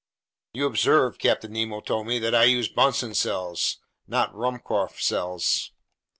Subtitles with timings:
[0.53, 3.77] "You observe," Captain Nemo told me, "that I use Bunsen cells,
[4.07, 5.73] not Ruhmkorff cells.